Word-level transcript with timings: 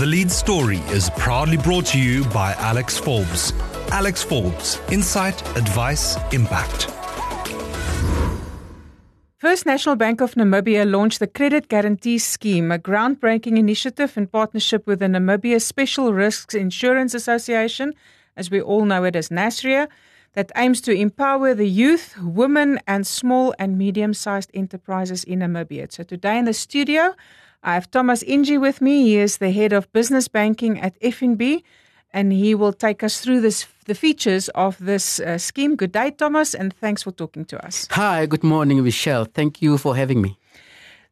The 0.00 0.06
lead 0.06 0.30
story 0.30 0.78
is 0.88 1.10
proudly 1.10 1.58
brought 1.58 1.84
to 1.88 2.00
you 2.00 2.24
by 2.30 2.54
Alex 2.54 2.96
Forbes. 2.96 3.52
Alex 3.92 4.22
Forbes, 4.22 4.80
insight, 4.90 5.46
advice, 5.58 6.16
impact. 6.32 6.90
First 9.36 9.66
National 9.66 9.96
Bank 9.96 10.22
of 10.22 10.36
Namibia 10.36 10.90
launched 10.90 11.18
the 11.18 11.26
Credit 11.26 11.68
Guarantee 11.68 12.16
Scheme, 12.16 12.72
a 12.72 12.78
groundbreaking 12.78 13.58
initiative 13.58 14.16
in 14.16 14.26
partnership 14.26 14.86
with 14.86 15.00
the 15.00 15.06
Namibia 15.06 15.60
Special 15.60 16.14
Risks 16.14 16.54
Insurance 16.54 17.12
Association, 17.12 17.92
as 18.38 18.50
we 18.50 18.58
all 18.58 18.86
know 18.86 19.04
it 19.04 19.14
as 19.14 19.28
NASRIA, 19.28 19.86
that 20.32 20.50
aims 20.56 20.80
to 20.80 20.92
empower 20.92 21.52
the 21.52 21.68
youth, 21.68 22.16
women, 22.22 22.80
and 22.86 23.06
small 23.06 23.54
and 23.58 23.76
medium 23.76 24.14
sized 24.14 24.50
enterprises 24.54 25.24
in 25.24 25.40
Namibia. 25.40 25.92
So 25.92 26.04
today 26.04 26.38
in 26.38 26.46
the 26.46 26.54
studio, 26.54 27.14
I 27.62 27.74
have 27.74 27.90
Tomas 27.90 28.24
Iinji 28.24 28.58
with 28.60 28.80
me. 28.80 29.02
He 29.02 29.16
is 29.18 29.38
the 29.38 29.50
head 29.50 29.72
of 29.72 29.92
business 29.92 30.28
banking 30.28 30.80
at 30.80 30.98
FNB 31.00 31.62
and 32.12 32.32
he 32.32 32.54
will 32.54 32.72
take 32.72 33.02
us 33.02 33.20
through 33.20 33.40
this 33.40 33.66
the 33.86 33.94
features 33.94 34.48
of 34.50 34.78
this 34.78 35.20
uh, 35.20 35.38
scheme. 35.38 35.76
Good 35.76 35.92
day, 35.92 36.10
Thomas, 36.10 36.54
and 36.54 36.72
thanks 36.72 37.02
for 37.02 37.10
talking 37.12 37.44
to 37.46 37.66
us. 37.66 37.88
Hi, 37.90 38.26
good 38.26 38.44
morning, 38.44 38.82
Michelle. 38.84 39.24
Thank 39.24 39.62
you 39.62 39.78
for 39.78 39.96
having 39.96 40.22
me. 40.22 40.38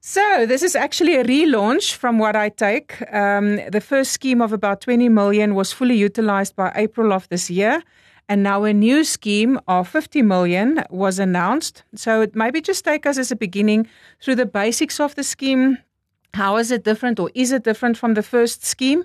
So, 0.01 0.47
this 0.47 0.63
is 0.63 0.77
actually 0.77 1.17
a 1.17 1.25
relaunch 1.25 1.95
from 1.95 2.19
what 2.19 2.37
I 2.37 2.51
take. 2.51 3.03
Um, 3.13 3.57
the 3.71 3.81
first 3.81 4.13
scheme 4.13 4.41
of 4.41 4.53
about 4.53 4.81
20 4.81 5.09
million 5.09 5.55
was 5.57 5.73
fully 5.73 5.97
utilized 5.97 6.55
by 6.55 6.73
April 6.77 7.13
of 7.13 7.29
this 7.29 7.51
year. 7.51 7.83
And 8.29 8.43
now 8.43 8.65
a 8.65 8.73
new 8.73 9.05
scheme 9.05 9.59
of 9.67 9.89
50 9.89 10.23
million 10.23 10.85
was 10.91 11.19
announced. 11.19 11.83
So, 11.97 12.21
it 12.21 12.37
maybe 12.37 12.61
just 12.61 12.85
take 12.85 13.07
us 13.07 13.19
as 13.19 13.33
a 13.33 13.37
beginning 13.37 13.89
through 14.23 14.37
the 14.37 14.47
basics 14.47 15.01
of 15.01 15.17
the 15.17 15.25
scheme. 15.25 15.79
How 16.35 16.57
is 16.57 16.71
it 16.71 16.85
different, 16.85 17.19
or 17.19 17.31
is 17.35 17.53
it 17.53 17.65
different 17.65 17.97
from 17.97 18.15
the 18.15 18.23
first 18.23 18.65
scheme? 18.65 19.05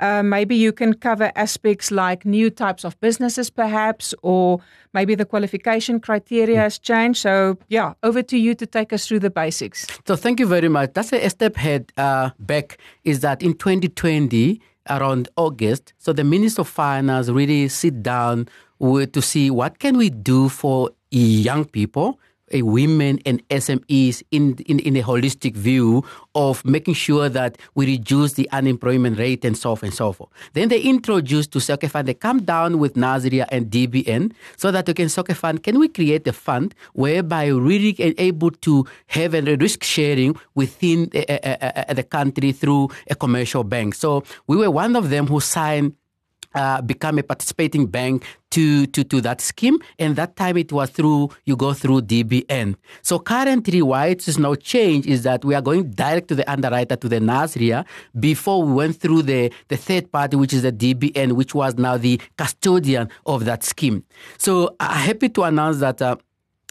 Uh, 0.00 0.22
maybe 0.22 0.54
you 0.54 0.72
can 0.72 0.94
cover 0.94 1.32
aspects 1.34 1.90
like 1.90 2.24
new 2.24 2.50
types 2.50 2.84
of 2.84 2.98
businesses, 3.00 3.50
perhaps, 3.50 4.14
or 4.22 4.60
maybe 4.94 5.16
the 5.16 5.24
qualification 5.24 5.98
criteria 5.98 6.60
has 6.60 6.78
changed. 6.78 7.20
So, 7.20 7.58
yeah, 7.68 7.94
over 8.04 8.22
to 8.22 8.38
you 8.38 8.54
to 8.54 8.66
take 8.66 8.92
us 8.92 9.08
through 9.08 9.20
the 9.20 9.30
basics. 9.30 9.88
So, 10.06 10.14
thank 10.14 10.38
you 10.38 10.46
very 10.46 10.68
much. 10.68 10.92
That's 10.94 11.12
a 11.12 11.28
step 11.28 11.56
ahead 11.56 11.92
uh, 11.96 12.30
back. 12.38 12.78
Is 13.02 13.20
that 13.20 13.42
in 13.42 13.54
2020, 13.54 14.60
around 14.90 15.28
August, 15.36 15.92
so 15.98 16.12
the 16.12 16.24
Minister 16.24 16.62
of 16.62 16.68
Finance 16.68 17.28
really 17.28 17.68
sit 17.68 18.02
down 18.02 18.48
with, 18.78 19.12
to 19.12 19.22
see 19.22 19.50
what 19.50 19.78
can 19.78 19.96
we 19.98 20.10
do 20.10 20.48
for 20.48 20.90
young 21.10 21.64
people 21.64 22.18
a 22.52 22.62
women 22.62 23.18
and 23.26 23.46
SMEs 23.48 24.22
in, 24.30 24.56
in, 24.66 24.78
in 24.80 24.96
a 24.96 25.02
holistic 25.02 25.54
view 25.54 26.04
of 26.34 26.64
making 26.64 26.94
sure 26.94 27.28
that 27.28 27.58
we 27.74 27.86
reduce 27.86 28.34
the 28.34 28.48
unemployment 28.50 29.18
rate 29.18 29.44
and 29.44 29.56
so 29.56 29.72
on 29.72 29.78
and 29.82 29.94
so 29.94 30.12
forth. 30.12 30.30
Then 30.52 30.68
they 30.68 30.80
introduced 30.80 31.52
to 31.52 31.60
Soccer 31.60 31.88
Fund, 31.88 32.08
they 32.08 32.14
come 32.14 32.42
down 32.42 32.78
with 32.78 32.94
NASRIA 32.94 33.46
and 33.50 33.70
DBN 33.70 34.32
so 34.56 34.70
that 34.70 34.86
we 34.86 34.94
can 34.94 35.08
Soccer 35.08 35.34
Fund, 35.34 35.62
can 35.62 35.78
we 35.78 35.88
create 35.88 36.26
a 36.26 36.32
fund 36.32 36.74
whereby 36.92 37.46
really 37.46 37.94
able 38.18 38.50
to 38.50 38.86
have 39.08 39.34
a 39.34 39.42
risk 39.56 39.82
sharing 39.82 40.36
within 40.54 41.10
a, 41.14 41.24
a, 41.28 41.84
a, 41.88 41.94
the 41.94 42.02
country 42.02 42.52
through 42.52 42.88
a 43.10 43.14
commercial 43.14 43.64
bank. 43.64 43.94
So 43.94 44.24
we 44.46 44.56
were 44.56 44.70
one 44.70 44.96
of 44.96 45.10
them 45.10 45.26
who 45.26 45.40
signed 45.40 45.94
uh, 46.54 46.80
become 46.80 47.18
a 47.18 47.22
participating 47.22 47.86
bank 47.86 48.24
to, 48.50 48.86
to, 48.86 49.04
to 49.04 49.20
that 49.20 49.40
scheme. 49.40 49.78
And 49.98 50.16
that 50.16 50.36
time 50.36 50.56
it 50.56 50.72
was 50.72 50.90
through, 50.90 51.30
you 51.44 51.56
go 51.56 51.72
through 51.72 52.02
DBN. 52.02 52.76
So 53.02 53.18
currently 53.18 53.82
why 53.82 54.06
it 54.08 54.26
is 54.26 54.38
now 54.38 54.54
changed 54.54 55.08
is 55.08 55.22
that 55.22 55.44
we 55.44 55.54
are 55.54 55.62
going 55.62 55.90
direct 55.90 56.28
to 56.28 56.34
the 56.34 56.50
underwriter, 56.50 56.96
to 56.96 57.08
the 57.08 57.18
NASRIA, 57.20 57.84
before 58.18 58.62
we 58.62 58.72
went 58.72 58.96
through 58.96 59.22
the, 59.22 59.52
the 59.68 59.76
third 59.76 60.10
party, 60.10 60.36
which 60.36 60.52
is 60.52 60.62
the 60.62 60.72
DBN, 60.72 61.32
which 61.32 61.54
was 61.54 61.74
now 61.76 61.96
the 61.96 62.20
custodian 62.36 63.08
of 63.26 63.44
that 63.44 63.64
scheme. 63.64 64.04
So 64.38 64.76
I'm 64.80 65.06
happy 65.06 65.28
to 65.30 65.42
announce 65.42 65.78
that 65.78 66.00
uh, 66.00 66.16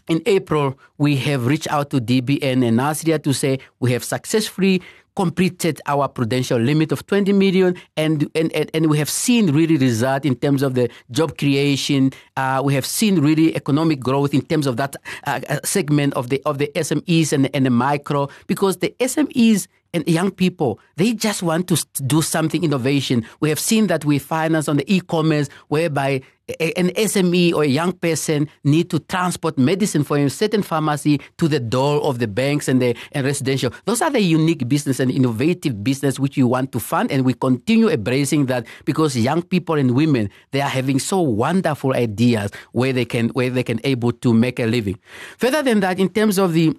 in 0.08 0.22
April, 0.26 0.80
we 0.98 1.18
have 1.18 1.46
reached 1.46 1.68
out 1.70 1.90
to 1.90 2.00
DBN 2.00 2.66
and 2.66 2.80
NASRIA 2.80 3.22
to 3.24 3.34
say 3.34 3.60
we 3.80 3.92
have 3.92 4.04
successfully 4.04 4.82
completed 5.18 5.82
our 5.88 6.08
prudential 6.08 6.60
limit 6.60 6.92
of 6.92 7.04
20 7.08 7.34
million 7.34 7.76
and, 7.98 8.30
and, 8.36 8.54
and, 8.54 8.70
and 8.76 8.86
we 8.86 9.00
have 9.00 9.10
seen 9.10 9.52
really 9.52 9.76
result 9.76 10.26
in 10.26 10.36
terms 10.36 10.62
of 10.62 10.76
the 10.76 10.88
job 11.10 11.40
creation. 11.40 12.12
Uh, 12.36 12.62
we 12.64 12.76
have 12.76 12.86
seen 12.86 13.20
really 13.20 13.56
economic 13.56 14.00
growth 14.00 14.32
in 14.36 14.44
terms 14.44 14.68
of 14.68 14.78
that 14.78 14.96
uh, 15.26 15.40
uh 15.50 15.60
segment 15.64 16.14
of 16.14 16.30
the, 16.30 16.40
of 16.46 16.60
the 16.60 16.70
SMEs 16.76 17.34
and, 17.34 17.50
and 17.56 17.66
the 17.66 17.72
micro 17.72 18.30
because 18.46 18.78
the 18.78 18.94
SMEs 19.00 19.68
and 19.94 20.08
young 20.08 20.32
people, 20.32 20.80
they 20.96 21.14
just 21.14 21.44
want 21.44 21.68
to 21.68 21.86
do 22.04 22.22
something 22.22 22.64
innovation. 22.64 23.26
We 23.40 23.50
have 23.50 23.60
seen 23.60 23.88
that 23.88 24.06
we 24.06 24.20
finance 24.20 24.68
on 24.68 24.78
the 24.78 24.94
e-commerce 24.94 25.50
whereby 25.68 26.22
an 26.60 26.90
SME 26.92 27.54
or 27.54 27.64
a 27.64 27.68
young 27.68 27.92
person 27.92 28.48
need 28.64 28.90
to 28.90 29.00
transport 29.00 29.58
medicine 29.58 30.04
for 30.04 30.18
a 30.18 30.30
certain 30.30 30.64
pharmacy 30.64 31.20
to 31.38 31.48
the 31.48 31.60
door 31.60 32.02
of 32.04 32.20
the 32.20 32.28
banks 32.28 32.68
and 32.68 32.82
the 32.82 32.96
and 33.12 33.26
residential. 33.26 33.74
Those 33.86 34.02
are 34.02 34.10
the 34.10 34.22
unique 34.22 34.68
business 34.68 35.00
and 35.00 35.12
innovative 35.12 35.84
business 35.84 36.20
which 36.20 36.38
you 36.38 36.48
want 36.48 36.72
to 36.72 36.80
fund, 36.80 37.12
and 37.12 37.26
we 37.26 37.34
continue 37.34 37.90
embracing 37.90 38.46
that 38.46 38.66
because 38.86 39.18
young 39.18 39.42
people 39.42 39.76
and 39.76 39.92
women 39.92 40.30
they 40.52 40.62
are 40.62 40.70
having 40.70 41.00
so 41.00 41.20
wonderful 41.20 41.94
ideas 41.94 42.52
where 42.72 42.94
they 42.94 43.06
can 43.06 43.30
where 43.30 43.50
they 43.50 43.64
can 43.64 43.82
able 43.84 44.14
to 44.14 44.34
make 44.34 44.60
a 44.60 44.66
living. 44.66 44.98
Further 45.38 45.62
than 45.62 45.82
that, 45.82 46.00
in 46.00 46.08
terms 46.10 46.38
of 46.38 46.54
the 46.54 46.74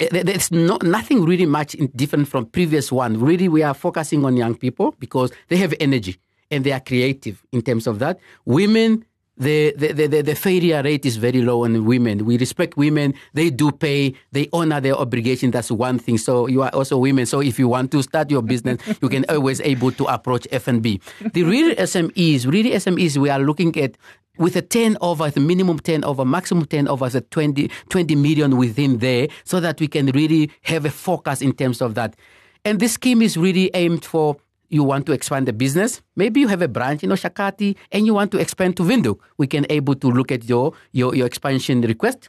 Eh, 0.00 0.22
there's 0.22 0.50
no, 0.52 0.78
nothing 0.82 1.24
really 1.24 1.46
much 1.46 1.76
different 1.96 2.28
from 2.28 2.46
previous 2.46 2.92
one. 2.92 3.18
Really, 3.20 3.48
we 3.48 3.62
are 3.62 3.74
focusing 3.74 4.24
on 4.24 4.36
young 4.36 4.54
people 4.54 4.94
because 4.98 5.32
they 5.48 5.56
have 5.56 5.74
energy 5.80 6.16
and 6.50 6.64
they 6.64 6.72
are 6.72 6.80
creative 6.80 7.42
in 7.52 7.62
terms 7.62 7.86
of 7.86 7.98
that. 7.98 8.18
Women, 8.44 9.04
the, 9.36 9.72
the, 9.76 9.92
the, 9.92 10.22
the 10.22 10.34
failure 10.34 10.82
rate 10.82 11.04
is 11.06 11.16
very 11.16 11.42
low 11.42 11.64
on 11.64 11.84
women. 11.84 12.24
We 12.24 12.38
respect 12.38 12.76
women. 12.76 13.14
They 13.34 13.50
do 13.50 13.70
pay. 13.70 14.14
They 14.32 14.48
honor 14.52 14.80
their 14.80 14.94
obligation. 14.94 15.50
That's 15.50 15.70
one 15.70 15.98
thing. 15.98 16.18
So 16.18 16.46
you 16.46 16.62
are 16.62 16.70
also 16.70 16.98
women. 16.98 17.26
So 17.26 17.40
if 17.40 17.58
you 17.58 17.68
want 17.68 17.90
to 17.92 18.02
start 18.02 18.30
your 18.30 18.42
business, 18.42 18.80
you 19.02 19.08
can 19.08 19.24
always 19.28 19.60
able 19.60 19.92
to 19.92 20.04
approach 20.06 20.46
FNB. 20.50 21.00
The 21.32 21.42
real 21.44 21.74
SMEs, 21.76 22.50
really 22.50 22.70
SMEs, 22.70 23.16
we 23.16 23.30
are 23.30 23.38
looking 23.40 23.76
at 23.80 23.96
with 24.38 24.56
a 24.56 24.62
turnover, 24.62 25.30
a 25.34 25.40
minimum 25.40 25.78
turnover, 25.80 26.24
maximum 26.24 26.64
turnover, 26.66 27.08
the 27.08 27.20
20, 27.20 27.70
20 27.88 28.14
million 28.16 28.56
within 28.56 28.98
there, 28.98 29.28
so 29.44 29.60
that 29.60 29.80
we 29.80 29.88
can 29.88 30.06
really 30.06 30.50
have 30.62 30.84
a 30.84 30.90
focus 30.90 31.42
in 31.42 31.52
terms 31.52 31.80
of 31.80 31.94
that. 31.94 32.16
And 32.64 32.80
this 32.80 32.92
scheme 32.92 33.22
is 33.22 33.36
really 33.36 33.70
aimed 33.74 34.04
for 34.04 34.36
you 34.68 34.84
want 34.84 35.06
to 35.06 35.12
expand 35.12 35.46
the 35.46 35.52
business. 35.52 36.02
Maybe 36.16 36.40
you 36.40 36.48
have 36.48 36.62
a 36.62 36.68
branch 36.68 37.02
in 37.02 37.10
Oshakati 37.10 37.76
and 37.92 38.06
you 38.06 38.14
want 38.14 38.30
to 38.32 38.38
expand 38.38 38.76
to 38.76 38.82
Windhoek. 38.82 39.18
We 39.38 39.46
can 39.46 39.66
able 39.70 39.94
to 39.96 40.10
look 40.10 40.30
at 40.30 40.48
your, 40.48 40.74
your, 40.92 41.14
your 41.14 41.26
expansion 41.26 41.80
request. 41.80 42.28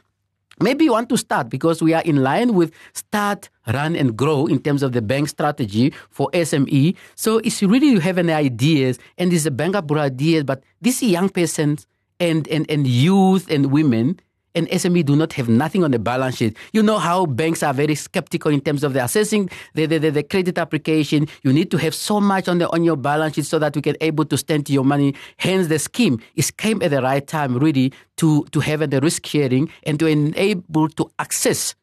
Maybe 0.62 0.84
you 0.84 0.92
want 0.92 1.08
to 1.08 1.16
start 1.16 1.48
because 1.48 1.82
we 1.82 1.94
are 1.94 2.02
in 2.02 2.16
line 2.16 2.52
with 2.52 2.72
start, 2.92 3.48
run, 3.66 3.96
and 3.96 4.14
grow 4.14 4.46
in 4.46 4.60
terms 4.60 4.82
of 4.82 4.92
the 4.92 5.00
bank 5.00 5.30
strategy 5.30 5.94
for 6.10 6.30
SME. 6.32 6.96
So 7.14 7.38
it's 7.38 7.62
really 7.62 7.88
you 7.88 8.00
have 8.00 8.18
an 8.18 8.28
ideas 8.28 8.98
and 9.16 9.32
it's 9.32 9.46
a 9.46 9.50
bank 9.50 9.74
up 9.74 9.90
ideas, 9.92 10.44
but 10.44 10.62
these 10.82 11.02
young 11.02 11.30
persons 11.30 11.86
and, 12.20 12.46
and, 12.48 12.70
and 12.70 12.86
youth 12.86 13.50
and 13.50 13.72
women 13.72 14.20
and 14.54 14.68
SME 14.68 15.04
do 15.04 15.16
not 15.16 15.32
have 15.34 15.48
nothing 15.48 15.84
on 15.84 15.90
the 15.90 15.98
balance 15.98 16.36
sheet. 16.36 16.56
You 16.72 16.82
know 16.82 16.98
how 16.98 17.26
banks 17.26 17.62
are 17.62 17.72
very 17.72 17.94
skeptical 17.94 18.50
in 18.50 18.60
terms 18.60 18.82
of 18.82 18.92
the 18.92 19.04
assessing 19.04 19.48
the, 19.74 19.86
the, 19.86 19.98
the, 19.98 20.10
the, 20.10 20.22
credit 20.22 20.58
application. 20.58 21.28
You 21.42 21.52
need 21.52 21.70
to 21.70 21.76
have 21.78 21.94
so 21.94 22.20
much 22.20 22.48
on 22.48 22.58
the 22.58 22.68
on 22.70 22.84
your 22.84 22.96
balance 22.96 23.36
sheet 23.36 23.46
so 23.46 23.58
that 23.60 23.76
you 23.76 23.82
can 23.82 23.96
able 24.00 24.24
to 24.24 24.36
stand 24.36 24.66
to 24.66 24.72
your 24.72 24.84
money. 24.84 25.14
Hence 25.36 25.68
the 25.68 25.78
scheme 25.78 26.20
is 26.34 26.50
came 26.50 26.82
at 26.82 26.90
the 26.90 27.02
right 27.02 27.26
time 27.26 27.58
really 27.58 27.92
to, 28.16 28.44
to 28.50 28.60
have 28.60 28.88
the 28.90 29.00
risk 29.00 29.26
sharing 29.26 29.70
and 29.84 29.98
to 29.98 30.06
enable 30.06 30.88
to 30.88 31.10
access 31.18 31.74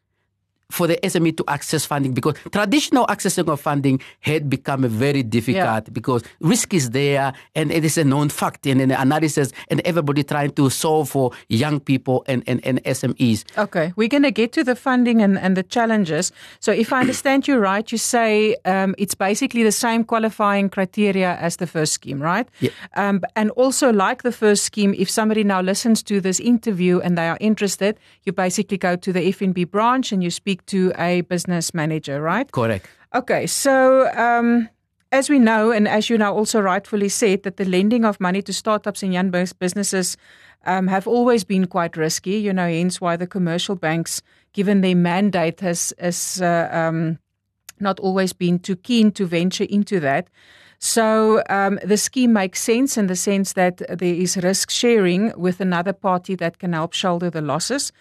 for 0.70 0.86
the 0.86 0.96
SME 1.02 1.36
to 1.38 1.44
access 1.48 1.86
funding 1.86 2.12
because 2.12 2.34
traditional 2.52 3.06
accessing 3.06 3.48
of 3.48 3.60
funding 3.60 4.00
had 4.20 4.50
become 4.50 4.86
very 4.86 5.22
difficult 5.22 5.84
yeah. 5.84 5.92
because 5.92 6.22
risk 6.40 6.74
is 6.74 6.90
there 6.90 7.32
and 7.54 7.72
it 7.72 7.84
is 7.84 7.96
a 7.96 8.04
known 8.04 8.28
fact 8.28 8.66
and 8.66 8.80
an 8.80 8.90
analysis 8.90 9.50
and 9.68 9.80
everybody 9.80 10.22
trying 10.22 10.50
to 10.50 10.68
solve 10.68 11.08
for 11.08 11.32
young 11.48 11.80
people 11.80 12.22
and, 12.26 12.42
and, 12.46 12.64
and 12.66 12.84
SMEs. 12.84 13.44
Okay, 13.56 13.94
we're 13.96 14.08
going 14.08 14.24
to 14.24 14.30
get 14.30 14.52
to 14.52 14.62
the 14.62 14.76
funding 14.76 15.22
and, 15.22 15.38
and 15.38 15.56
the 15.56 15.62
challenges. 15.62 16.32
So 16.60 16.70
if 16.70 16.92
I 16.92 17.00
understand 17.00 17.48
you 17.48 17.56
right, 17.56 17.90
you 17.90 17.96
say 17.96 18.54
um, 18.66 18.94
it's 18.98 19.14
basically 19.14 19.62
the 19.62 19.72
same 19.72 20.04
qualifying 20.04 20.68
criteria 20.68 21.36
as 21.36 21.56
the 21.56 21.66
first 21.66 21.94
scheme, 21.94 22.20
right? 22.20 22.46
Yeah. 22.60 22.70
Um, 22.94 23.22
and 23.36 23.50
also 23.52 23.90
like 23.90 24.22
the 24.22 24.32
first 24.32 24.64
scheme, 24.64 24.94
if 24.98 25.08
somebody 25.08 25.44
now 25.44 25.62
listens 25.62 26.02
to 26.04 26.20
this 26.20 26.40
interview 26.40 27.00
and 27.00 27.16
they 27.16 27.28
are 27.28 27.38
interested, 27.40 27.98
you 28.24 28.32
basically 28.32 28.76
go 28.76 28.96
to 28.96 29.12
the 29.14 29.32
FNB 29.32 29.70
branch 29.70 30.12
and 30.12 30.22
you 30.22 30.30
speak 30.30 30.57
speak 30.58 30.66
to 30.66 30.92
a 30.98 31.22
business 31.22 31.74
manager, 31.74 32.20
right? 32.20 32.50
Correct. 32.50 32.86
Okay, 33.14 33.46
so 33.46 34.10
um, 34.14 34.68
as 35.12 35.30
we 35.30 35.38
know, 35.38 35.72
and 35.72 35.88
as 35.88 36.10
you 36.10 36.18
now 36.18 36.34
also 36.34 36.60
rightfully 36.60 37.08
said, 37.08 37.42
that 37.42 37.56
the 37.56 37.64
lending 37.64 38.04
of 38.04 38.20
money 38.20 38.42
to 38.42 38.52
startups 38.52 39.02
and 39.02 39.12
young 39.12 39.30
businesses 39.58 40.16
um, 40.66 40.88
have 40.88 41.06
always 41.06 41.44
been 41.44 41.66
quite 41.66 41.96
risky. 41.96 42.38
You 42.38 42.52
know, 42.52 42.68
hence 42.68 43.00
why 43.00 43.16
the 43.16 43.26
commercial 43.26 43.76
banks, 43.76 44.22
given 44.52 44.80
their 44.82 44.96
mandate, 44.96 45.60
has 45.60 45.94
has 45.98 46.40
uh, 46.42 46.68
um, 46.72 47.18
not 47.80 48.00
always 48.00 48.34
been 48.34 48.58
too 48.58 48.76
keen 48.76 49.12
to 49.12 49.26
venture 49.26 49.66
into 49.68 50.00
that. 50.00 50.28
So 50.78 51.42
um, 51.50 51.80
the 51.84 51.96
scheme 51.96 52.32
makes 52.32 52.60
sense 52.62 52.96
in 52.96 53.08
the 53.08 53.16
sense 53.16 53.54
that 53.54 53.78
there 53.78 54.14
is 54.14 54.36
risk 54.36 54.70
sharing 54.70 55.32
with 55.36 55.60
another 55.60 55.92
party 55.92 56.36
that 56.36 56.58
can 56.58 56.72
help 56.72 56.92
shoulder 56.92 57.30
the 57.30 57.40
losses. 57.40 57.92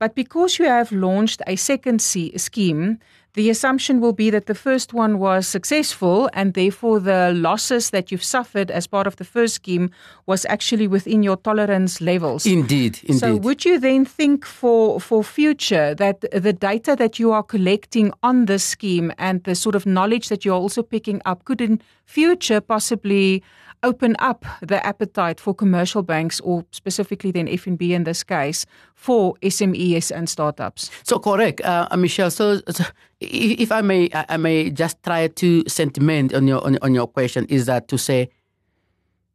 But 0.00 0.16
because 0.16 0.58
you 0.58 0.64
have 0.64 0.90
launched 0.90 1.42
a 1.46 1.56
second 1.56 2.02
scheme, 2.02 2.98
the 3.34 3.50
assumption 3.50 4.00
will 4.00 4.12
be 4.12 4.30
that 4.30 4.46
the 4.46 4.54
first 4.54 4.94
one 4.94 5.18
was 5.18 5.46
successful 5.46 6.30
and 6.32 6.54
therefore 6.54 7.00
the 7.00 7.32
losses 7.34 7.90
that 7.90 8.10
you've 8.10 8.24
suffered 8.24 8.70
as 8.70 8.86
part 8.86 9.06
of 9.06 9.16
the 9.16 9.24
first 9.24 9.54
scheme 9.54 9.90
was 10.26 10.46
actually 10.48 10.86
within 10.86 11.22
your 11.22 11.36
tolerance 11.36 12.00
levels. 12.00 12.46
Indeed, 12.46 13.00
indeed. 13.02 13.18
So 13.18 13.36
would 13.36 13.64
you 13.64 13.78
then 13.78 14.04
think 14.04 14.46
for 14.46 15.00
for 15.00 15.24
future 15.24 15.94
that 15.96 16.20
the 16.32 16.52
data 16.52 16.94
that 16.96 17.18
you 17.18 17.32
are 17.32 17.42
collecting 17.42 18.12
on 18.22 18.46
this 18.46 18.64
scheme 18.64 19.12
and 19.18 19.42
the 19.44 19.54
sort 19.54 19.74
of 19.74 19.84
knowledge 19.84 20.28
that 20.28 20.44
you're 20.44 20.54
also 20.54 20.82
picking 20.82 21.20
up 21.24 21.44
could 21.44 21.60
in 21.60 21.80
future 22.04 22.60
possibly 22.60 23.42
open 23.84 24.16
up 24.18 24.44
the 24.60 24.84
appetite 24.84 25.38
for 25.38 25.54
commercial 25.54 26.02
banks 26.02 26.40
or 26.40 26.64
specifically 26.72 27.30
then 27.30 27.46
FNB 27.46 27.90
in 27.90 28.04
this 28.04 28.24
case 28.24 28.66
for 28.94 29.34
SMEs 29.42 30.10
and 30.10 30.28
startups. 30.28 30.90
So 31.04 31.18
correct, 31.18 31.60
uh, 31.60 31.88
Michelle. 31.96 32.30
So, 32.30 32.60
so, 32.68 32.84
if 33.20 33.70
I 33.70 33.80
may, 33.80 34.08
I 34.12 34.36
may 34.36 34.70
just 34.70 35.02
try 35.02 35.28
to 35.28 35.64
sentiment 35.68 36.34
on 36.34 36.48
your 36.48 36.64
on, 36.64 36.78
on 36.82 36.94
your 36.94 37.06
question 37.06 37.46
is 37.46 37.66
that 37.66 37.88
to 37.88 37.98
say 37.98 38.30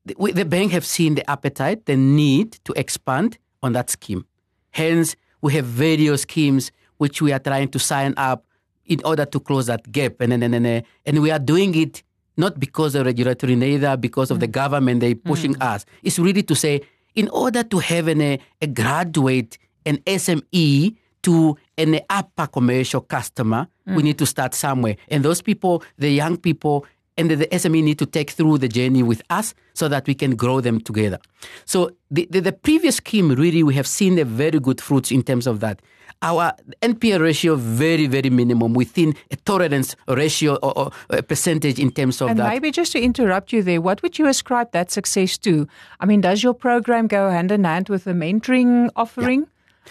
the, 0.06 0.16
the 0.34 0.46
bank 0.46 0.72
have 0.72 0.86
seen 0.86 1.16
the 1.16 1.30
appetite, 1.30 1.86
the 1.86 1.96
need 1.96 2.60
to 2.66 2.74
expand 2.74 3.38
on 3.62 3.74
that 3.74 3.90
scheme. 3.90 4.26
Hence, 4.72 5.16
we 5.42 5.54
have 5.54 5.66
various 5.66 6.24
schemes 6.24 6.72
which 6.98 7.22
we 7.22 7.32
are 7.32 7.40
trying 7.40 7.70
to 7.70 7.80
sign 7.80 8.14
up 8.18 8.46
in 8.86 9.00
order 9.06 9.26
to 9.26 9.40
close 9.40 9.68
that 9.68 9.92
gap, 9.92 10.20
and 10.20 10.34
and 10.34 10.44
and, 10.44 10.84
and 11.06 11.22
we 11.22 11.32
are 11.32 11.40
doing 11.40 11.76
it 11.76 12.04
not 12.40 12.60
because 12.60 12.96
of 12.96 13.06
regulatory, 13.06 13.56
neither 13.56 13.98
because 13.98 14.32
of 14.32 14.38
mm. 14.38 14.42
the 14.42 14.48
government 14.48 15.02
they 15.02 15.14
pushing 15.14 15.54
mm. 15.56 15.62
us. 15.62 15.86
It's 16.02 16.18
really 16.18 16.42
to 16.44 16.56
say, 16.56 16.82
in 17.14 17.28
order 17.30 17.64
to 17.64 17.78
have 17.80 18.08
an, 18.08 18.22
a, 18.22 18.40
a 18.62 18.68
graduate, 18.68 19.58
an 19.86 19.98
SME 20.08 20.96
to 21.24 21.58
an 21.78 22.00
upper 22.10 22.48
commercial 22.48 23.02
customer, 23.02 23.68
mm. 23.88 23.96
we 23.96 24.04
need 24.04 24.18
to 24.18 24.26
start 24.26 24.56
somewhere. 24.56 24.96
And 25.10 25.24
those 25.24 25.42
people, 25.42 25.84
the 25.98 26.10
young 26.10 26.38
people, 26.38 26.86
and 27.20 27.30
the 27.30 27.48
SME 27.48 27.84
need 27.84 28.00
to 28.00 28.06
take 28.06 28.32
through 28.32 28.58
the 28.60 28.68
journey 28.68 29.04
with 29.04 29.22
us 29.30 29.54
so 29.74 29.88
that 29.88 30.08
we 30.08 30.16
can 30.16 30.36
grow 30.36 30.62
them 30.62 30.80
together. 30.80 31.20
So 31.66 31.92
the, 32.10 32.28
the, 32.32 32.40
the 32.40 32.52
previous 32.52 32.96
scheme, 32.96 33.30
really, 33.32 33.62
we 33.62 33.76
have 33.76 33.88
seen 33.88 34.16
the 34.16 34.26
very 34.26 34.60
good 34.60 34.80
fruits 34.82 35.12
in 35.12 35.24
terms 35.24 35.46
of 35.46 35.60
that 35.60 35.82
our 36.22 36.54
NPL 36.82 37.22
ratio 37.22 37.56
very, 37.56 38.06
very 38.08 38.30
minimum 38.30 38.74
within 38.74 39.16
a 39.32 39.36
tolerance 39.38 39.96
ratio 40.08 40.56
or, 40.56 40.78
or 40.78 40.92
a 41.10 41.24
percentage 41.24 41.80
in 41.80 41.92
terms 41.92 42.22
of 42.22 42.30
and 42.30 42.40
that. 42.40 42.44
And 42.44 42.54
maybe 42.54 42.72
just 42.72 42.92
to 42.94 43.02
interrupt 43.02 43.54
you 43.54 43.64
there, 43.64 43.80
what 43.80 44.02
would 44.02 44.20
you 44.20 44.28
ascribe 44.28 44.72
that 44.72 44.92
success 44.92 45.38
to? 45.40 45.68
I 46.00 46.06
mean, 46.06 46.22
does 46.22 46.44
your 46.44 46.54
program 46.54 47.08
go 47.08 47.30
hand 47.30 47.52
in 47.52 47.64
hand 47.64 47.90
with 47.90 48.04
the 48.04 48.12
mentoring 48.12 48.90
offering? 48.96 49.42
Yeah. 49.42 49.46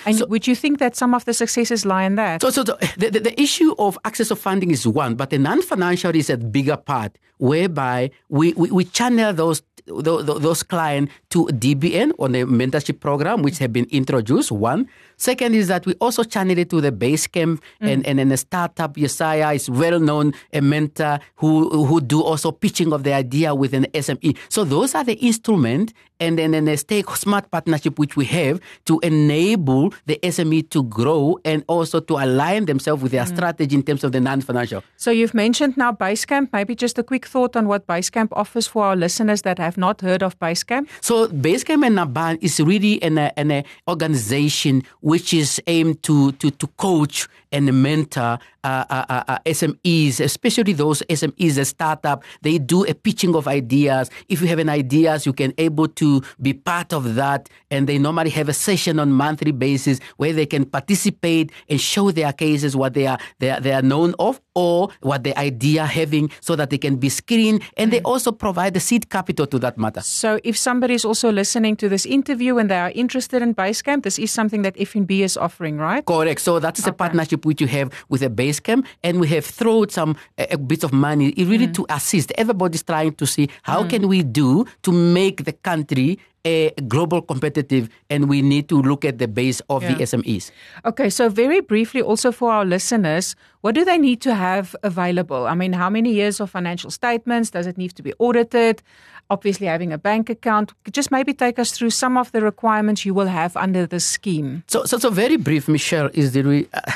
And 0.06 0.16
so, 0.16 0.26
would 0.26 0.46
you 0.46 0.54
think 0.54 0.78
that 0.78 0.96
some 0.96 1.14
of 1.14 1.24
the 1.24 1.34
successes 1.34 1.84
lie 1.84 2.04
in 2.04 2.16
that? 2.16 2.42
So, 2.42 2.50
so 2.50 2.62
the, 2.62 2.76
the, 2.96 3.10
the 3.10 3.40
issue 3.40 3.74
of 3.78 3.98
access 4.04 4.30
of 4.30 4.38
funding 4.38 4.70
is 4.70 4.86
one, 4.86 5.14
but 5.14 5.30
the 5.30 5.38
non-financial 5.38 6.14
is 6.14 6.30
a 6.30 6.36
bigger 6.36 6.76
part, 6.76 7.18
whereby 7.38 8.10
we, 8.28 8.52
we, 8.54 8.70
we 8.70 8.84
channel 8.84 9.32
those 9.32 9.62
those, 9.88 10.26
those 10.26 10.62
clients 10.62 11.12
to 11.30 11.46
DBN 11.46 12.12
on 12.18 12.32
the 12.32 12.40
mentorship 12.40 13.00
program, 13.00 13.42
which 13.42 13.58
have 13.58 13.72
been 13.72 13.86
introduced. 13.90 14.52
One. 14.52 14.88
Second 15.16 15.54
is 15.54 15.68
that 15.68 15.86
we 15.86 15.94
also 15.94 16.22
channel 16.22 16.56
it 16.58 16.70
to 16.70 16.80
the 16.80 16.92
Basecamp 16.92 17.58
mm. 17.58 17.60
and, 17.80 18.06
and 18.06 18.18
then 18.18 18.30
a 18.30 18.36
startup. 18.36 18.94
Yesaya 18.94 19.54
is 19.54 19.68
well 19.68 19.98
known, 19.98 20.34
a 20.52 20.60
mentor 20.60 21.18
who, 21.36 21.86
who 21.86 22.00
do 22.00 22.22
also 22.22 22.52
pitching 22.52 22.92
of 22.92 23.02
the 23.02 23.12
idea 23.12 23.54
with 23.54 23.74
an 23.74 23.86
SME. 23.94 24.36
So 24.48 24.64
those 24.64 24.94
are 24.94 25.04
the 25.04 25.14
instrument 25.14 25.92
and 26.20 26.38
then 26.38 26.68
a 26.68 26.76
stake 26.76 27.08
smart 27.16 27.50
partnership 27.50 27.98
which 27.98 28.16
we 28.16 28.24
have 28.24 28.60
to 28.86 28.98
enable 29.00 29.92
the 30.06 30.18
SME 30.22 30.68
to 30.70 30.82
grow 30.84 31.38
and 31.44 31.64
also 31.68 32.00
to 32.00 32.14
align 32.14 32.66
themselves 32.66 33.02
with 33.02 33.12
their 33.12 33.24
mm. 33.24 33.34
strategy 33.34 33.74
in 33.74 33.82
terms 33.82 34.04
of 34.04 34.12
the 34.12 34.20
non-financial. 34.20 34.82
So 34.96 35.10
you've 35.10 35.34
mentioned 35.34 35.76
now 35.76 35.92
Basecamp. 35.92 36.52
Maybe 36.52 36.74
just 36.74 36.98
a 36.98 37.02
quick 37.02 37.26
thought 37.26 37.56
on 37.56 37.68
what 37.68 37.86
Basecamp 37.86 38.28
offers 38.32 38.66
for 38.66 38.84
our 38.84 38.96
listeners 38.96 39.42
that 39.42 39.58
have 39.58 39.76
not 39.76 40.00
heard 40.00 40.22
of 40.22 40.38
Basecamp. 40.38 40.88
So 41.00 41.28
Basecamp 41.28 41.86
and 41.86 41.96
Naban 41.98 42.38
is 42.40 42.60
really 42.60 43.02
an, 43.02 43.18
an 43.18 43.64
organization 43.86 44.82
which 45.00 45.32
is 45.32 45.60
aimed 45.66 46.02
to, 46.04 46.32
to, 46.32 46.50
to 46.50 46.66
coach 46.78 47.28
and 47.50 47.82
mentor 47.82 48.38
uh, 48.64 48.84
uh, 48.90 49.04
uh, 49.08 49.24
uh 49.28 49.38
SMEs, 49.46 50.20
especially 50.20 50.74
those 50.74 51.02
SMEs, 51.08 51.58
a 51.58 51.64
startup. 51.64 52.22
They 52.42 52.58
do 52.58 52.84
a 52.84 52.94
pitching 52.94 53.34
of 53.34 53.48
ideas. 53.48 54.10
If 54.28 54.42
you 54.42 54.48
have 54.48 54.58
an 54.58 54.68
ideas, 54.68 55.24
you 55.24 55.32
can 55.32 55.54
able 55.56 55.88
to 55.88 56.07
be 56.40 56.52
part 56.54 56.92
of 56.92 57.14
that. 57.14 57.48
And 57.70 57.86
they 57.88 57.98
normally 57.98 58.30
have 58.30 58.48
a 58.48 58.52
session 58.52 58.98
on 58.98 59.12
monthly 59.12 59.52
basis 59.52 60.00
where 60.16 60.32
they 60.32 60.46
can 60.46 60.64
participate 60.64 61.52
and 61.68 61.80
show 61.80 62.10
their 62.10 62.32
cases, 62.32 62.76
what 62.76 62.94
they 62.94 63.06
are 63.06 63.18
they 63.40 63.50
are, 63.50 63.60
they 63.60 63.72
are 63.72 63.82
known 63.82 64.14
of, 64.18 64.40
or 64.58 64.90
what 65.02 65.22
the 65.22 65.38
idea 65.38 65.86
having, 65.86 66.30
so 66.40 66.56
that 66.56 66.70
they 66.70 66.78
can 66.78 66.96
be 66.96 67.08
screened. 67.08 67.62
And 67.76 67.92
they 67.92 68.02
also 68.02 68.32
provide 68.32 68.74
the 68.74 68.80
seed 68.80 69.08
capital 69.08 69.46
to 69.46 69.58
that 69.60 69.78
matter. 69.78 70.00
So 70.00 70.40
if 70.42 70.56
somebody 70.58 70.94
is 70.94 71.04
also 71.04 71.30
listening 71.30 71.76
to 71.76 71.88
this 71.88 72.04
interview 72.04 72.58
and 72.58 72.68
they 72.68 72.80
are 72.86 72.90
interested 72.90 73.40
in 73.40 73.54
Basecamp, 73.54 74.02
this 74.02 74.18
is 74.18 74.32
something 74.32 74.62
that 74.62 74.74
FNB 74.74 75.20
is 75.20 75.36
offering, 75.36 75.78
right? 75.78 76.04
Correct. 76.04 76.40
So 76.40 76.58
that 76.58 76.78
is 76.78 76.84
okay. 76.84 76.90
a 76.90 76.94
partnership 76.94 77.46
which 77.46 77.60
you 77.60 77.68
have 77.68 77.92
with 78.08 78.22
a 78.22 78.30
Basecamp, 78.30 78.84
and 79.04 79.20
we 79.20 79.28
have 79.28 79.46
thrown 79.46 79.88
some 79.90 80.16
a, 80.36 80.54
a 80.54 80.58
bit 80.58 80.82
of 80.82 80.92
money 80.92 81.32
really 81.36 81.68
mm. 81.68 81.74
to 81.74 81.86
assist. 81.88 82.32
Everybody's 82.36 82.82
trying 82.82 83.14
to 83.14 83.26
see 83.26 83.48
how 83.62 83.84
mm. 83.84 83.90
can 83.90 84.08
we 84.08 84.22
do 84.22 84.66
to 84.82 84.90
make 84.90 85.44
the 85.44 85.52
country 85.52 86.18
a 86.48 86.70
global 86.88 87.20
competitive 87.20 87.88
and 88.08 88.28
we 88.28 88.40
need 88.40 88.68
to 88.68 88.80
look 88.80 89.04
at 89.04 89.18
the 89.18 89.28
base 89.28 89.60
of 89.68 89.82
yeah. 89.82 89.94
the 89.94 90.04
SMEs. 90.04 90.50
Okay, 90.84 91.10
so 91.10 91.28
very 91.28 91.60
briefly 91.60 92.00
also 92.00 92.32
for 92.32 92.50
our 92.50 92.64
listeners, 92.64 93.36
what 93.60 93.74
do 93.74 93.84
they 93.84 93.98
need 93.98 94.20
to 94.22 94.34
have 94.34 94.74
available? 94.82 95.46
I 95.46 95.54
mean, 95.54 95.72
how 95.74 95.90
many 95.90 96.12
years 96.12 96.40
of 96.40 96.50
financial 96.50 96.90
statements 96.90 97.50
does 97.50 97.66
it 97.66 97.76
need 97.76 97.94
to 97.96 98.02
be 98.02 98.12
audited? 98.18 98.82
Obviously 99.30 99.66
having 99.66 99.92
a 99.92 99.98
bank 99.98 100.30
account. 100.30 100.72
Just 100.90 101.10
maybe 101.10 101.34
take 101.34 101.58
us 101.58 101.70
through 101.72 101.90
some 101.90 102.16
of 102.16 102.32
the 102.32 102.40
requirements 102.40 103.04
you 103.04 103.14
will 103.14 103.26
have 103.40 103.56
under 103.56 103.86
the 103.86 104.00
scheme. 104.00 104.62
So 104.68 104.84
so 104.84 104.98
so 104.98 105.10
very 105.10 105.36
brief 105.36 105.68
Michelle 105.68 106.08
is 106.14 106.32
the 106.32 106.42
uh, 106.72 106.92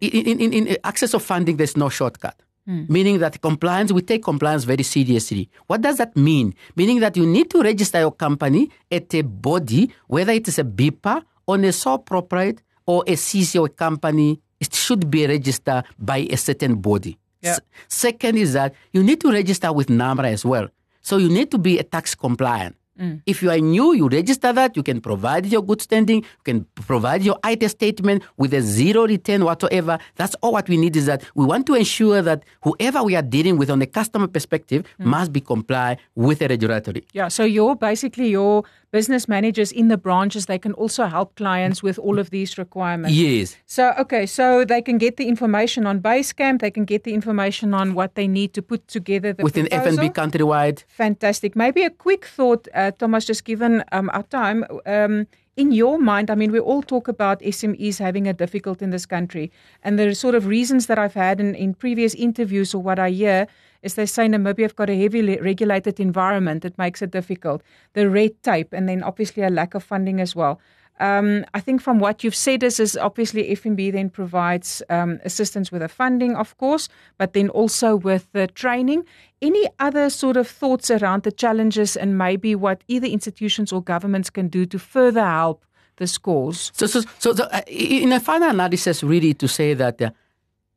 in, 0.00 0.40
in, 0.40 0.52
in 0.52 0.76
access 0.84 1.14
of 1.14 1.22
funding 1.22 1.56
there's 1.58 1.76
no 1.76 1.90
shortcut. 1.90 2.36
Mm. 2.70 2.88
Meaning 2.88 3.18
that 3.18 3.40
compliance, 3.40 3.90
we 3.90 4.00
take 4.02 4.22
compliance 4.22 4.62
very 4.64 4.84
seriously. 4.84 5.50
What 5.66 5.80
does 5.82 5.96
that 5.98 6.16
mean? 6.16 6.54
Meaning 6.76 7.00
that 7.00 7.16
you 7.16 7.26
need 7.26 7.50
to 7.50 7.62
register 7.62 7.98
your 7.98 8.12
company 8.12 8.70
at 8.92 9.12
a 9.14 9.22
body, 9.22 9.90
whether 10.06 10.32
it 10.32 10.46
is 10.46 10.58
a 10.60 10.64
BIPA 10.64 11.22
or 11.46 11.56
a 11.58 11.72
sole 11.72 11.98
proprietor 11.98 12.62
or 12.86 13.02
a 13.08 13.14
CCO 13.16 13.74
company, 13.74 14.40
it 14.60 14.72
should 14.74 15.10
be 15.10 15.26
registered 15.26 15.84
by 15.98 16.18
a 16.30 16.36
certain 16.36 16.76
body. 16.76 17.18
Yeah. 17.42 17.52
S- 17.52 17.60
second 17.88 18.36
is 18.38 18.52
that 18.52 18.74
you 18.92 19.02
need 19.02 19.20
to 19.22 19.32
register 19.32 19.72
with 19.72 19.88
NAMRA 19.88 20.30
as 20.32 20.44
well. 20.44 20.68
So 21.00 21.16
you 21.16 21.28
need 21.28 21.50
to 21.50 21.58
be 21.58 21.78
a 21.78 21.82
tax 21.82 22.14
compliant. 22.14 22.76
Mm. 22.98 23.22
If 23.26 23.42
you 23.42 23.50
are 23.50 23.58
new, 23.58 23.94
you 23.94 24.08
register 24.08 24.52
that. 24.52 24.76
You 24.76 24.82
can 24.82 25.00
provide 25.00 25.46
your 25.46 25.62
good 25.62 25.80
standing. 25.80 26.18
You 26.22 26.44
can 26.44 26.66
provide 26.74 27.22
your 27.22 27.38
IT 27.44 27.68
statement 27.70 28.22
with 28.36 28.52
a 28.54 28.60
zero 28.60 29.06
return 29.06 29.44
whatsoever. 29.44 29.98
That's 30.16 30.34
all 30.42 30.52
what 30.52 30.68
we 30.68 30.76
need 30.76 30.96
is 30.96 31.06
that 31.06 31.24
we 31.34 31.44
want 31.44 31.66
to 31.66 31.74
ensure 31.74 32.22
that 32.22 32.44
whoever 32.62 33.02
we 33.02 33.16
are 33.16 33.22
dealing 33.22 33.56
with 33.56 33.70
on 33.70 33.78
the 33.78 33.86
customer 33.86 34.26
perspective 34.26 34.84
mm. 34.98 35.04
must 35.06 35.32
be 35.32 35.40
comply 35.40 35.98
with 36.14 36.40
the 36.40 36.48
regulatory. 36.48 37.06
Yeah. 37.12 37.28
So 37.28 37.44
you're 37.44 37.76
basically 37.76 38.28
your 38.28 38.64
business 38.90 39.28
managers 39.28 39.70
in 39.72 39.88
the 39.88 39.96
branches, 39.96 40.46
they 40.46 40.58
can 40.58 40.72
also 40.74 41.06
help 41.06 41.34
clients 41.36 41.82
with 41.82 41.98
all 41.98 42.18
of 42.18 42.30
these 42.30 42.58
requirements. 42.58 43.16
Yes. 43.16 43.56
So, 43.66 43.92
okay, 43.98 44.26
so 44.26 44.64
they 44.64 44.82
can 44.82 44.98
get 44.98 45.16
the 45.16 45.28
information 45.28 45.86
on 45.86 46.00
Basecamp, 46.00 46.60
they 46.60 46.70
can 46.70 46.84
get 46.84 47.04
the 47.04 47.14
information 47.14 47.72
on 47.74 47.94
what 47.94 48.14
they 48.14 48.26
need 48.26 48.52
to 48.54 48.62
put 48.62 48.86
together 48.88 49.32
the 49.32 49.44
Within 49.44 49.66
proposal. 49.66 50.04
FNB 50.04 50.14
countrywide. 50.14 50.84
Fantastic. 50.88 51.54
Maybe 51.54 51.82
a 51.82 51.90
quick 51.90 52.24
thought, 52.24 52.68
uh, 52.74 52.90
Tomas, 52.92 53.24
just 53.24 53.44
given 53.44 53.84
um, 53.92 54.10
our 54.12 54.24
time. 54.24 54.64
Um, 54.86 55.26
in 55.56 55.72
your 55.72 55.98
mind, 55.98 56.30
I 56.30 56.34
mean, 56.36 56.52
we 56.52 56.60
all 56.60 56.82
talk 56.82 57.06
about 57.08 57.40
SMEs 57.40 57.98
having 57.98 58.26
a 58.26 58.32
difficult 58.32 58.80
in 58.80 58.90
this 58.90 59.04
country, 59.04 59.50
and 59.82 59.98
the 59.98 60.14
sort 60.14 60.34
of 60.34 60.46
reasons 60.46 60.86
that 60.86 60.98
I've 60.98 61.14
had 61.14 61.40
in, 61.40 61.54
in 61.54 61.74
previous 61.74 62.14
interviews 62.14 62.74
or 62.74 62.82
what 62.82 62.98
I 62.98 63.10
hear 63.10 63.46
is 63.82 63.94
they 63.94 64.06
say 64.06 64.26
Namibia 64.26 64.62
have 64.62 64.76
got 64.76 64.90
a 64.90 65.00
heavily 65.00 65.38
regulated 65.40 66.00
environment 66.00 66.62
that 66.62 66.76
makes 66.78 67.02
it 67.02 67.10
difficult. 67.10 67.62
The 67.94 68.08
red 68.08 68.42
tape, 68.42 68.72
and 68.72 68.88
then 68.88 69.02
obviously 69.02 69.42
a 69.42 69.50
lack 69.50 69.74
of 69.74 69.82
funding 69.82 70.20
as 70.20 70.36
well. 70.36 70.60
Um, 71.00 71.46
I 71.54 71.60
think 71.60 71.80
from 71.80 71.98
what 71.98 72.22
you've 72.22 72.34
said, 72.34 72.60
this 72.60 72.78
is 72.78 72.94
obviously 72.94 73.50
FNB 73.56 73.90
then 73.92 74.10
provides 74.10 74.82
um, 74.90 75.18
assistance 75.24 75.72
with 75.72 75.80
the 75.80 75.88
funding, 75.88 76.36
of 76.36 76.56
course, 76.58 76.90
but 77.16 77.32
then 77.32 77.48
also 77.48 77.96
with 77.96 78.30
the 78.32 78.46
training. 78.48 79.06
Any 79.40 79.66
other 79.78 80.10
sort 80.10 80.36
of 80.36 80.46
thoughts 80.46 80.90
around 80.90 81.22
the 81.22 81.32
challenges 81.32 81.96
and 81.96 82.18
maybe 82.18 82.54
what 82.54 82.84
either 82.86 83.06
institutions 83.06 83.72
or 83.72 83.82
governments 83.82 84.28
can 84.28 84.48
do 84.48 84.66
to 84.66 84.78
further 84.78 85.24
help 85.24 85.64
the 85.96 86.06
scores? 86.06 86.70
So, 86.74 86.86
so, 86.86 87.00
so 87.18 87.32
the, 87.32 87.50
uh, 87.54 87.62
in 87.66 88.12
a 88.12 88.20
final 88.20 88.50
analysis, 88.50 89.02
really 89.02 89.32
to 89.34 89.48
say 89.48 89.72
that 89.72 90.02
uh, 90.02 90.10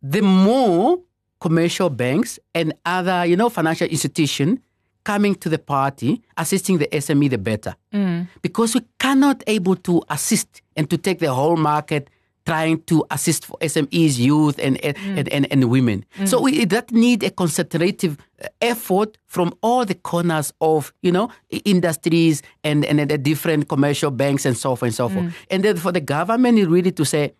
the 0.01 0.21
more 0.21 0.99
commercial 1.43 1.89
banks 1.89 2.39
and 2.55 2.73
other, 2.85 3.25
you 3.25 3.35
know, 3.35 3.49
financial 3.49 3.85
institution 3.87 4.61
coming 5.03 5.35
to 5.35 5.49
the 5.49 5.59
party, 5.59 6.21
assisting 6.37 6.77
the 6.77 6.87
SME, 6.87 7.29
the 7.29 7.37
better. 7.37 7.75
Mm. 7.93 8.29
Because 8.41 8.73
we 8.75 8.81
cannot 8.97 9.43
able 9.45 9.75
to 9.75 10.01
assist 10.09 10.61
and 10.77 10.89
to 10.89 10.97
take 10.97 11.19
the 11.19 11.33
whole 11.33 11.57
market 11.57 12.09
trying 12.45 12.81
to 12.83 13.05
assist 13.11 13.45
for 13.45 13.57
SMEs, 13.59 14.17
youth, 14.17 14.57
and 14.59 14.77
mm. 14.77 15.17
and, 15.17 15.27
and, 15.29 15.47
and, 15.51 15.69
women. 15.69 16.05
Mm. 16.17 16.27
So 16.29 16.41
we 16.41 16.63
that 16.65 16.91
need 16.91 17.23
a 17.23 17.29
concentrative 17.29 18.17
uh, 18.41 18.47
effort 18.61 19.17
from 19.27 19.53
all 19.61 19.85
the 19.85 19.95
corners 19.95 20.53
of 20.59 20.93
you 21.01 21.11
know 21.11 21.29
industries 21.65 22.41
and 22.63 22.85
and 22.85 22.99
the 22.99 23.17
different 23.17 23.67
commercial 23.67 24.11
banks 24.11 24.45
and 24.45 24.57
so 24.57 24.75
forth 24.75 24.89
and 24.89 24.95
so 24.95 25.09
forth. 25.09 25.33
And 25.51 25.63
then 25.63 25.75
for 25.77 25.91
the 25.91 26.01
government, 26.01 26.57
is 26.57 26.67
really 26.67 26.91
to 26.93 27.05
say 27.05 27.33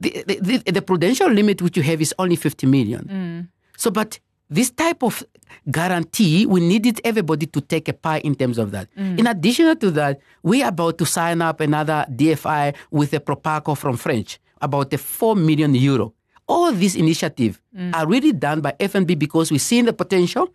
the, 0.00 0.24
the, 0.40 0.62
the, 0.66 0.82
prudential 0.82 1.28
limit 1.28 1.60
which 1.62 1.76
you 1.76 1.82
have 1.82 2.00
is 2.00 2.14
only 2.18 2.36
50 2.36 2.66
million. 2.66 3.04
Mm. 3.04 3.48
So, 3.76 3.90
but 3.90 4.18
this 4.48 4.70
type 4.70 5.02
of 5.02 5.22
guarantee, 5.70 6.46
we 6.46 6.60
needed 6.60 7.00
everybody 7.04 7.46
to 7.46 7.60
take 7.60 7.88
a 7.88 7.92
pie 7.92 8.18
in 8.18 8.34
terms 8.34 8.58
of 8.58 8.72
that. 8.72 8.88
Mm. 8.96 9.18
In 9.18 9.26
addition 9.26 9.78
to 9.78 9.90
that, 9.92 10.20
we 10.42 10.62
are 10.62 10.68
about 10.68 10.98
to 10.98 11.06
sign 11.06 11.42
up 11.42 11.60
another 11.60 12.06
DFI 12.10 12.74
with 12.90 13.12
a 13.12 13.20
Proparco 13.20 13.76
from 13.76 13.96
French, 13.96 14.40
about 14.60 14.90
the 14.90 14.98
4 14.98 15.36
million 15.36 15.74
euro. 15.74 16.14
All 16.48 16.72
these 16.72 16.96
initiatives 16.96 17.60
mm. 17.76 17.94
are 17.94 18.08
really 18.08 18.32
done 18.32 18.60
by 18.60 18.72
FNB 18.80 19.18
because 19.18 19.52
we've 19.52 19.60
seen 19.60 19.84
the 19.84 19.92
potential 19.92 20.52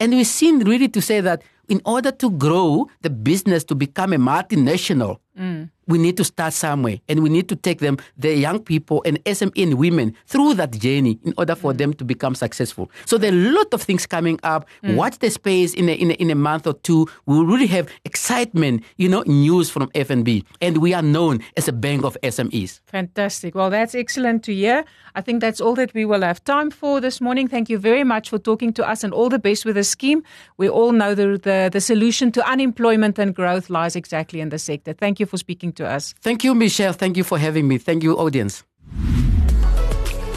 and 0.00 0.12
we've 0.12 0.26
seen 0.26 0.58
really 0.64 0.88
to 0.88 1.00
say 1.00 1.20
that 1.20 1.42
in 1.68 1.80
order 1.84 2.10
to 2.10 2.30
grow 2.30 2.88
the 3.02 3.10
business 3.10 3.62
to 3.64 3.74
become 3.74 4.12
a 4.12 4.16
multinational, 4.16 5.18
Mm. 5.38 5.70
we 5.86 5.98
need 5.98 6.16
to 6.16 6.24
start 6.24 6.52
somewhere 6.52 6.98
and 7.08 7.22
we 7.22 7.28
need 7.28 7.48
to 7.48 7.56
take 7.56 7.78
them, 7.80 7.98
the 8.16 8.34
young 8.34 8.58
people 8.58 9.02
and 9.04 9.22
SME 9.24 9.62
and 9.62 9.74
women 9.74 10.16
through 10.26 10.54
that 10.54 10.72
journey 10.72 11.18
in 11.24 11.34
order 11.38 11.54
for 11.54 11.72
mm. 11.72 11.78
them 11.78 11.92
to 11.94 12.04
become 12.04 12.34
successful. 12.34 12.90
So 13.04 13.18
there 13.18 13.32
are 13.32 13.36
a 13.36 13.50
lot 13.52 13.72
of 13.72 13.82
things 13.82 14.06
coming 14.06 14.40
up. 14.42 14.66
Mm. 14.82 14.96
Watch 14.96 15.18
the 15.18 15.30
space 15.30 15.74
in 15.74 15.88
a, 15.88 15.92
in, 15.92 16.10
a, 16.10 16.14
in 16.14 16.30
a 16.30 16.34
month 16.34 16.66
or 16.66 16.72
two. 16.72 17.06
We 17.26 17.36
will 17.36 17.46
really 17.46 17.68
have 17.68 17.88
excitement, 18.04 18.82
you 18.96 19.08
know, 19.08 19.22
news 19.26 19.70
from 19.70 19.88
FNB. 19.90 20.44
And 20.60 20.78
we 20.78 20.92
are 20.92 21.02
known 21.02 21.40
as 21.56 21.68
a 21.68 21.72
bank 21.72 22.04
of 22.04 22.16
SMEs. 22.22 22.80
Fantastic. 22.86 23.54
Well, 23.54 23.70
that's 23.70 23.94
excellent 23.94 24.42
to 24.44 24.54
hear. 24.54 24.84
I 25.14 25.20
think 25.20 25.40
that's 25.40 25.60
all 25.60 25.74
that 25.74 25.94
we 25.94 26.04
will 26.04 26.22
have 26.22 26.42
time 26.44 26.70
for 26.70 27.00
this 27.00 27.20
morning. 27.20 27.46
Thank 27.46 27.70
you 27.70 27.78
very 27.78 28.04
much 28.04 28.30
for 28.30 28.38
talking 28.38 28.72
to 28.74 28.88
us 28.88 29.04
and 29.04 29.12
all 29.14 29.28
the 29.28 29.38
best 29.38 29.64
with 29.64 29.76
the 29.76 29.84
scheme. 29.84 30.22
We 30.56 30.68
all 30.68 30.92
know 30.92 31.14
the, 31.14 31.38
the, 31.38 31.70
the 31.72 31.80
solution 31.80 32.32
to 32.32 32.48
unemployment 32.48 33.18
and 33.18 33.34
growth 33.34 33.70
lies 33.70 33.94
exactly 33.94 34.40
in 34.40 34.48
the 34.48 34.58
sector. 34.58 34.92
Thank 34.92 35.20
you 35.26 35.30
for 35.30 35.38
speaking 35.38 35.72
to 35.72 35.86
us. 35.86 36.14
Thank 36.20 36.44
you, 36.44 36.54
Michelle. 36.54 36.92
Thank 36.92 37.16
you 37.16 37.24
for 37.24 37.38
having 37.38 37.68
me. 37.68 37.78
Thank 37.78 38.02
you, 38.02 38.16
audience. 38.16 38.64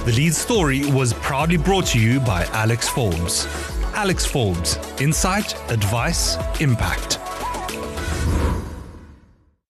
The 0.06 0.14
lead 0.16 0.34
story 0.34 0.90
was 0.92 1.14
proudly 1.14 1.58
brought 1.58 1.86
to 1.88 2.00
you 2.00 2.20
by 2.20 2.46
Alex 2.54 2.90
Forbes. 2.90 3.48
Alex 3.94 4.26
Forbes, 4.26 4.78
insight, 5.00 5.54
advice, 5.70 6.38
impact. 6.60 7.20